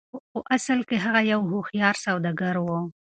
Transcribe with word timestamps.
خو 0.09 0.17
په 0.31 0.39
اصل 0.55 0.79
کې 0.89 0.97
هغه 1.05 1.21
يو 1.31 1.41
هوښيار 1.51 1.95
سوداګر 2.05 2.55
و. 2.61 2.67